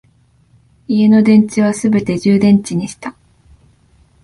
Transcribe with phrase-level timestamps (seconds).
[0.87, 3.13] 家の電池はすべて充電池にした